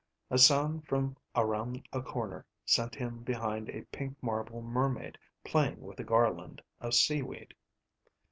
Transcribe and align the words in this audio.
A 0.31 0.39
sound 0.39 0.87
from 0.87 1.15
around 1.35 1.87
a 1.93 2.01
corner 2.01 2.43
sent 2.65 2.95
him 2.95 3.21
behind 3.21 3.69
a 3.69 3.83
pink 3.91 4.17
marble 4.23 4.59
mermaid 4.63 5.15
playing 5.43 5.79
with 5.79 5.99
a 5.99 6.03
garland 6.03 6.59
of 6.79 6.95
seaweed. 6.95 7.53